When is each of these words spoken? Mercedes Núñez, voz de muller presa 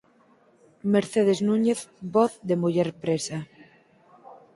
Mercedes 0.93 1.39
Núñez, 1.47 1.79
voz 2.15 2.31
de 2.47 2.55
muller 2.61 2.89
presa 3.03 3.37